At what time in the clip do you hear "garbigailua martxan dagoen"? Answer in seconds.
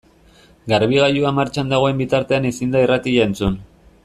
0.71-2.01